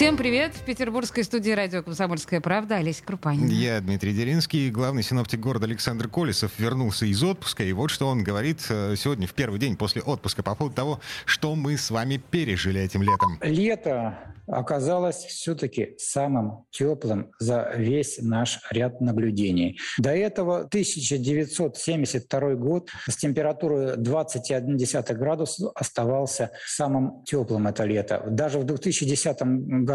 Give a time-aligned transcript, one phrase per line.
[0.00, 0.54] Всем привет!
[0.54, 3.52] В петербургской студии радио «Комсомольская правда» Олеся Крупанина.
[3.52, 4.70] Я Дмитрий Деринский.
[4.70, 7.64] Главный синоптик города Александр Колесов вернулся из отпуска.
[7.64, 11.00] И вот что он говорит э, сегодня, в первый день после отпуска, по поводу того,
[11.26, 13.38] что мы с вами пережили этим летом.
[13.42, 14.16] Лето
[14.46, 19.78] оказалось все-таки самым теплым за весь наш ряд наблюдений.
[19.98, 28.24] До этого 1972 год с температурой 20,1 градус оставался самым теплым это лето.
[28.28, 29.89] Даже в 2010 году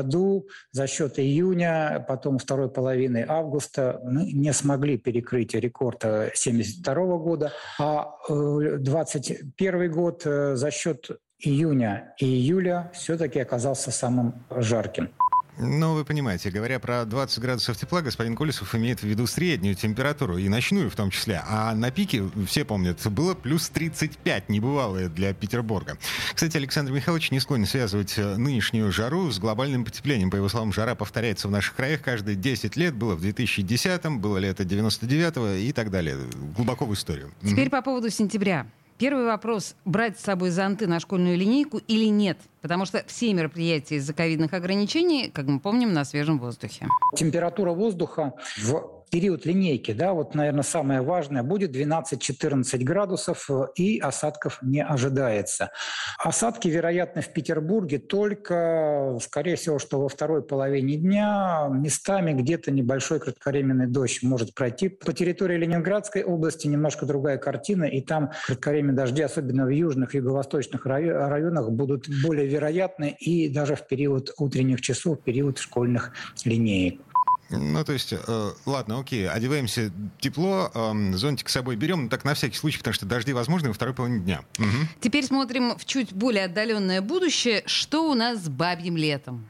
[0.71, 8.15] за счет июня, потом второй половины августа мы не смогли перекрыть рекорд 1972 года, а
[8.27, 15.09] 2021 э, год э, за счет июня и июля все-таки оказался самым жарким.
[15.57, 20.37] Ну, вы понимаете, говоря про 20 градусов тепла, господин Колесов имеет в виду среднюю температуру,
[20.37, 21.41] и ночную в том числе.
[21.47, 25.97] А на пике, все помнят, было плюс 35, небывалое для Петербурга.
[26.33, 30.29] Кстати, Александр Михайлович не склонен связывать э, нынешнюю жару с глобальным потеплением.
[30.29, 32.93] По его словам, жара повторяется в наших краях каждые 10 лет.
[32.93, 36.17] Было в 2010-м, было лето 99-го и так далее.
[36.55, 37.31] Глубоко в историю.
[37.41, 38.67] Теперь по поводу сентября.
[38.97, 39.75] Первый вопрос.
[39.83, 42.37] Брать с собой зонты на школьную линейку или нет?
[42.61, 46.87] Потому что все мероприятия из-за ковидных ограничений, как мы помним, на свежем воздухе.
[47.15, 53.99] Температура воздуха в период линейки, да, вот, наверное, самое важное, будет 12-14 градусов э, и
[53.99, 55.71] осадков не ожидается.
[56.19, 63.19] Осадки, вероятно, в Петербурге только, скорее всего, что во второй половине дня местами где-то небольшой
[63.19, 64.89] кратковременный дождь может пройти.
[64.89, 70.85] По территории Ленинградской области немножко другая картина, и там кратковременные дожди, особенно в южных юго-восточных
[70.85, 76.11] районах, будут более вероятны и даже в период утренних часов, в период школьных
[76.43, 77.01] линеек.
[77.49, 82.33] Ну, то есть, э, ладно, окей, одеваемся тепло, э, зонтик с собой берем, так на
[82.33, 84.41] всякий случай, потому что дожди возможны во второй половине дня.
[84.57, 84.87] Угу.
[85.01, 87.63] Теперь смотрим в чуть более отдаленное будущее.
[87.65, 89.47] Что у нас с бабьим летом?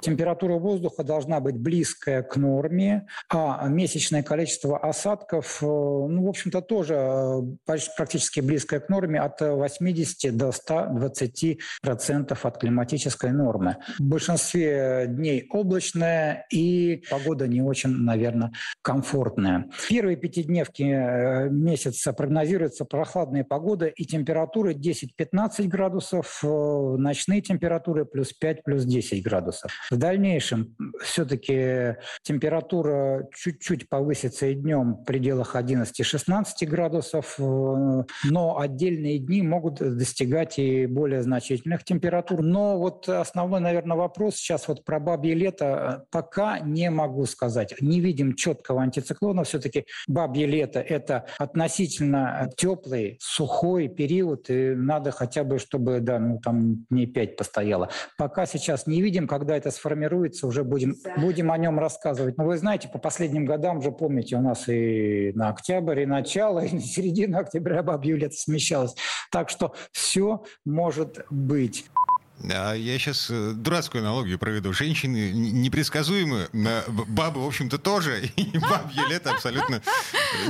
[0.00, 6.62] Температура воздуха должна быть близкая к норме, а месячное количество осадков, э, ну, в общем-то,
[6.62, 13.76] тоже э, практически близкое к норме от 80 до 120 процентов от климатической нормы.
[13.98, 19.68] В большинстве дней облачная и погода не очень, наверное, комфортная.
[19.88, 28.62] Первые пятидневки э, месяца прогнозируется прохладная погода и температуры 10-15 градусов, ночные температуры плюс 5,
[28.62, 29.72] плюс 10 градусов.
[29.90, 37.42] В дальнейшем все-таки температура чуть-чуть повысится и днем в пределах 11-16 градусов, э,
[38.24, 42.42] но отдельные дни могут достигать и более значительных температур.
[42.42, 47.74] Но вот основной, наверное, вопрос сейчас вот про бабье лето пока не могу сказать.
[47.80, 49.44] Не видим четкого антициклона.
[49.44, 56.40] Все-таки бабье лето– это относительно теплый, сухой период, и надо хотя бы, чтобы да, ну,
[56.40, 57.88] там дней 5 постояло.
[58.18, 62.36] Пока сейчас не видим, когда это сформируется, уже будем, будем о нем рассказывать.
[62.36, 66.60] Но вы знаете, по последним годам уже помните, у нас и на октябрь, и начало,
[66.64, 68.94] и на середину октября бабье лето смещалось.
[69.30, 71.86] Так что все может быть.
[72.44, 74.72] А я сейчас э, дурацкую аналогию проведу.
[74.72, 76.48] Женщины непредсказуемы,
[76.86, 79.82] бабы, в общем-то, тоже, и бабье лето абсолютно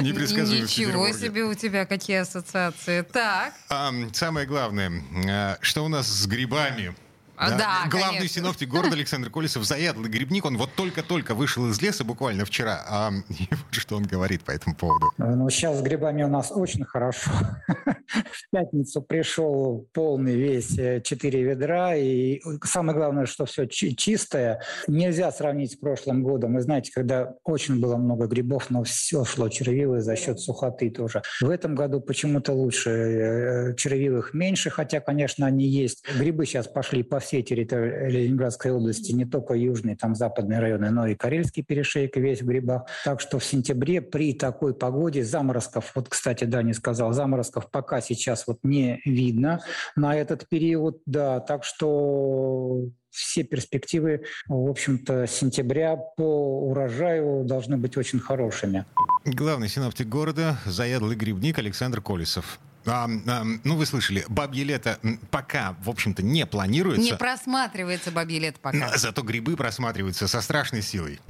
[0.00, 0.62] непредсказуемо.
[0.62, 3.02] Ничего себе у тебя какие ассоциации.
[3.02, 3.54] Так.
[3.70, 4.92] А, самое главное,
[5.28, 6.94] а, что у нас с грибами?
[7.38, 8.40] А, да, да Главный конечно.
[8.40, 12.84] синоптик города Александр Колесов, заядлый грибник, он вот только-только вышел из леса буквально вчера.
[12.88, 15.12] А и вот что он говорит по этому поводу.
[15.18, 17.30] Ну, сейчас с грибами у нас очень хорошо.
[18.08, 24.60] В пятницу пришел полный весь 4 э, ведра, и самое главное, что все чистое.
[24.88, 26.54] Нельзя сравнить с прошлым годом.
[26.54, 31.22] Вы знаете, когда очень было много грибов, но все шло червивое за счет сухоты тоже.
[31.40, 36.04] В этом году почему-то лучше э, червивых меньше, хотя, конечно, они есть.
[36.18, 41.06] Грибы сейчас пошли по всей территории Ленинградской области, не только южные, там западные районы, но
[41.06, 42.86] и Карельский перешейк весь в грибах.
[43.04, 48.00] Так что в сентябре при такой погоде заморозков, вот, кстати, да, не сказал, заморозков пока
[48.00, 49.60] сейчас вот не видно
[49.94, 57.96] на этот период, да, так что все перспективы, в общем-то, сентября по урожаю должны быть
[57.96, 58.86] очень хорошими.
[59.24, 62.58] Главный синоптик города, заядлый грибник Александр Колесов.
[62.88, 64.98] А, а, ну, вы слышали, бабье лето
[65.30, 67.02] пока, в общем-то, не планируется.
[67.02, 68.96] Не просматривается бабье лето пока.
[68.96, 71.20] Зато грибы просматриваются со страшной силой.